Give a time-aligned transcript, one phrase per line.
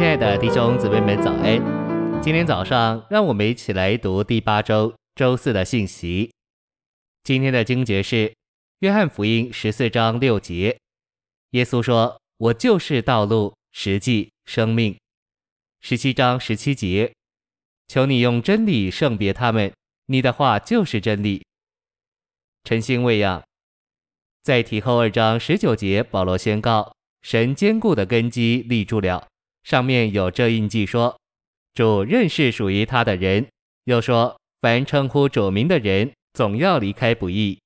[0.00, 2.22] 亲爱的弟兄姊妹们，早安！
[2.22, 6.32] 今天早上，让我们一起来读第八周周四的信息。
[7.22, 8.16] 今天的经节是
[8.78, 10.78] 《约翰福音》十四章六节。
[11.50, 14.96] 耶稣说：“我就是道路、实际、生命。”
[15.82, 17.12] 十七章十七节
[17.86, 19.70] ：“求你用真理圣别他们，
[20.06, 21.44] 你的话就是真理。”
[22.64, 23.44] 晨星喂养，
[24.42, 29.26] 在提后二章十九节，保罗宣告：“神坚固的根基立住了。”
[29.70, 31.16] 上面有这印记说，
[31.74, 33.46] 主认识属于他的人。
[33.84, 37.56] 又说，凡称呼主名的人，总要离开不易。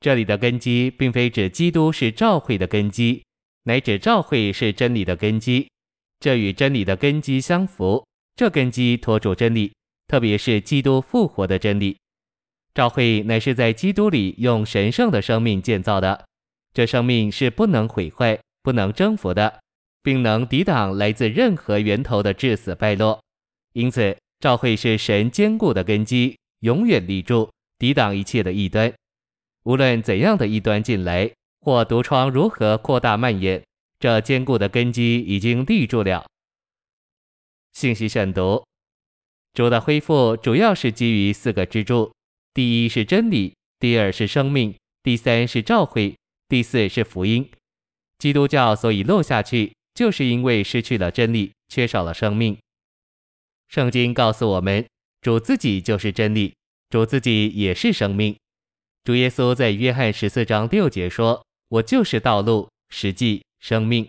[0.00, 3.22] 这里的根基，并非指基督是教会的根基，
[3.64, 5.68] 乃指教会是真理的根基。
[6.18, 8.02] 这与真理的根基相符。
[8.34, 9.70] 这根基托住真理，
[10.08, 11.94] 特别是基督复活的真理。
[12.72, 16.24] 教会乃是在基督里用神圣的生命建造的，
[16.72, 19.60] 这生命是不能毁坏、不能征服的。
[20.04, 23.18] 并能抵挡来自任何源头的致死败落，
[23.72, 28.92] 因此，教会是神坚固的根基，永远立住，抵挡一切的异端。
[29.62, 31.32] 无论怎样的异端进来，
[31.62, 33.64] 或毒疮如何扩大蔓延，
[33.98, 36.26] 这坚固的根基已经立住了。
[37.72, 38.62] 信息选读：
[39.54, 42.12] 主的恢复主要是基于四个支柱：
[42.52, 46.14] 第一是真理，第二是生命，第三是召会，
[46.46, 47.50] 第四是福音。
[48.18, 49.72] 基督教所以落下去。
[49.94, 52.58] 就是因为失去了真理，缺少了生命。
[53.68, 54.84] 圣经告诉我们，
[55.20, 56.54] 主自己就是真理，
[56.90, 58.36] 主自己也是生命。
[59.04, 64.08] 主耶稣在约翰十四章六节说：“我就是道路、实际、生命。”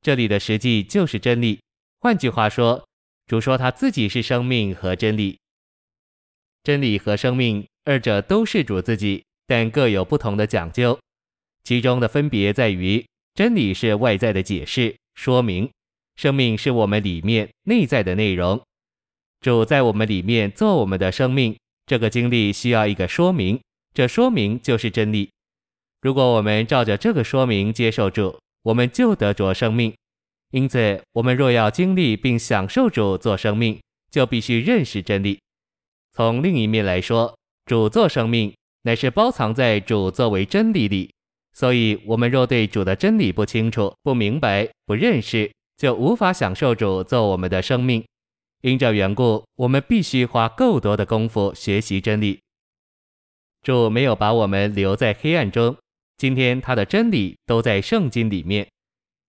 [0.00, 1.60] 这里的实际就是真理。
[2.00, 2.86] 换句话说，
[3.26, 5.38] 主说他自己是生命和真理。
[6.62, 10.98] 真理和生命二者都是主自己，但各有不同的讲究。
[11.64, 14.94] 其中的分别在于，真理是外在的解释。
[15.18, 15.68] 说明，
[16.14, 18.62] 生命是我们里面内在的内容。
[19.40, 23.60] 主在我们里面做我们的生命，这个经历需要一个说明，
[23.92, 25.28] 这说明就是真理。
[26.02, 29.92] 如果我们照着这个说明接受主，我们就得着生命。
[30.52, 33.76] 因此，我们若要经历并享受主做生命，
[34.12, 35.40] 就必须认识真理。
[36.12, 41.10] 从另一面来说，主做生命乃是包藏在主作为真理里。
[41.58, 48.04] 所以，我们若对主的真理不清楚、不明白、不认识，就无法享受主做我们的生命。
[48.60, 52.38] 因这缘故，我们必须花够多的功夫学习真理。
[53.60, 55.76] 主没有把我们留在黑暗中，
[56.16, 58.68] 今天他的真理都在圣经里面。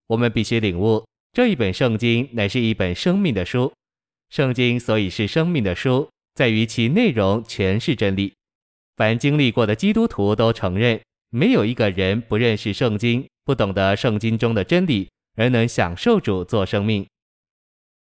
[0.06, 1.04] 我们必须领悟，
[1.34, 3.74] 这一本圣经乃是一本生命的书。
[4.30, 8.32] 圣经所以是生命的书，在于其内容全是真理。
[8.96, 11.02] 凡经历过的基督徒都承认。
[11.30, 17.06] 没有一个人不认识圣经，不懂得圣经中的真理，而能享受主做生命。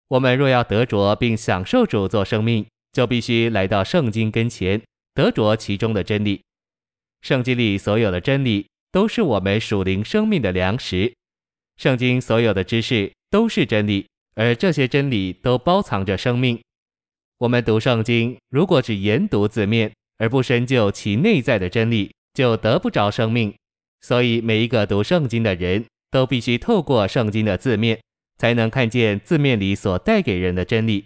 [0.09, 4.83] 我们若要得着并享受主做生命，就必须来到圣经跟前，
[5.15, 6.43] 得着其中的真理。
[7.23, 11.15] 圣经里所有的真理，都是我们属灵生命的粮食。
[11.77, 16.61] 圣经所有的知识都是真理，而这些真理都包藏着生命。
[17.39, 23.55] 我们读圣经，如果只研读字面，而不深究其内在的真理，就得不着生命，
[24.01, 28.01] 所以每一个读圣经的人都必须透过圣经的字面，
[28.37, 31.05] 才能看见字面里所带给人的真理。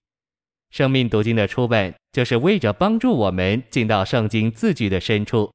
[0.71, 5.53] 生命读经的出版，就是为着帮助我们进到圣经字句的深处。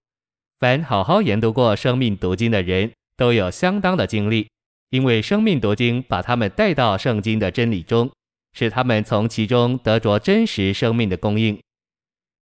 [0.59, 4.47] 凡好好研读过生命读经的人，都有相当的经历，
[4.91, 8.11] 因为生命读经把他们带到圣经的真理中，
[8.53, 11.59] 使他们从其中得着真实生命的供应。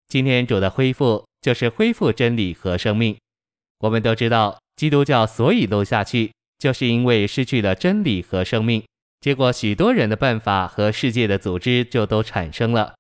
[0.09, 1.25] 今天主的恢复。
[1.45, 3.15] 就是恢复真理和生命。
[3.81, 8.83] 我们都知道，基督教所以落下去，就是因为失去了真理和生命。
[9.21, 12.95] 结果，许多人的办法和世界的组织就都产生了。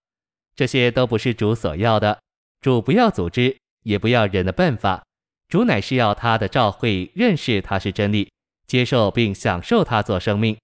[0.54, 2.18] 这些都不是主所要的。
[2.60, 5.02] 主不要组织，也不要人的办法。
[5.48, 8.30] 主乃是要他的教会认识他是真理，
[8.66, 10.54] 接受并享受他做生命。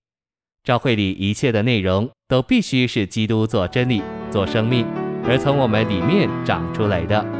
[0.64, 4.86] 教会里一切的内容都必须是基督做真理、做生命，
[5.24, 7.39] 而从我们里面长出来的。